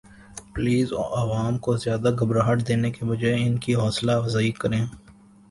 piles 0.53 0.89
عوام 1.19 1.57
کو 1.65 1.75
زیادہ 1.83 2.09
گھبراہٹ 2.19 2.67
دینے 2.67 2.91
کے 2.91 3.01
بجاے 3.05 3.35
ان 3.45 3.55
کی 3.63 3.75
حوصلہ 3.75 4.11
افزائی 4.13 4.51
کریں 4.61 4.83